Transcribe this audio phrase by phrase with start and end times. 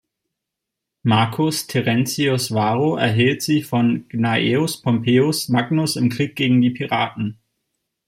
[1.03, 7.37] Marcus Terentius Varro erhielt sie von Gnaeus Pompeius Magnus im Krieg gegen die Piraten.